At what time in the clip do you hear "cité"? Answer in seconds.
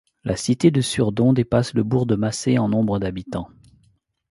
0.35-0.71